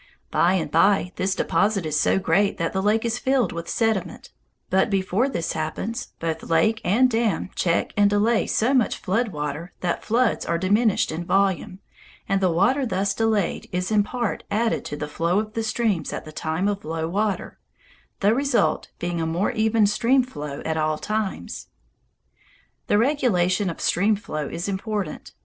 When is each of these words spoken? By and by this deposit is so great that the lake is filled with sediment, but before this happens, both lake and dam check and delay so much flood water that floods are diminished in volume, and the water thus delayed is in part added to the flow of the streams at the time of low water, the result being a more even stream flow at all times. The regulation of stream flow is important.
By 0.31 0.53
and 0.53 0.71
by 0.71 1.11
this 1.17 1.35
deposit 1.35 1.85
is 1.85 1.99
so 1.99 2.17
great 2.17 2.57
that 2.57 2.73
the 2.73 2.81
lake 2.81 3.05
is 3.05 3.19
filled 3.19 3.51
with 3.51 3.69
sediment, 3.69 4.31
but 4.71 4.89
before 4.89 5.29
this 5.29 5.53
happens, 5.53 6.13
both 6.19 6.41
lake 6.41 6.81
and 6.83 7.07
dam 7.07 7.51
check 7.53 7.93
and 7.95 8.09
delay 8.09 8.47
so 8.47 8.73
much 8.73 8.97
flood 8.97 9.27
water 9.27 9.73
that 9.81 10.03
floods 10.03 10.43
are 10.43 10.57
diminished 10.57 11.11
in 11.11 11.23
volume, 11.23 11.81
and 12.27 12.41
the 12.41 12.49
water 12.51 12.83
thus 12.83 13.13
delayed 13.13 13.69
is 13.71 13.91
in 13.91 14.01
part 14.01 14.43
added 14.49 14.83
to 14.85 14.97
the 14.97 15.07
flow 15.07 15.37
of 15.37 15.53
the 15.53 15.61
streams 15.61 16.11
at 16.11 16.25
the 16.25 16.31
time 16.31 16.67
of 16.67 16.83
low 16.83 17.07
water, 17.07 17.59
the 18.21 18.33
result 18.33 18.89
being 18.97 19.21
a 19.21 19.27
more 19.27 19.51
even 19.51 19.85
stream 19.85 20.23
flow 20.23 20.63
at 20.65 20.77
all 20.77 20.97
times. 20.97 21.67
The 22.87 22.97
regulation 22.97 23.69
of 23.69 23.79
stream 23.79 24.15
flow 24.15 24.47
is 24.47 24.67
important. 24.67 25.33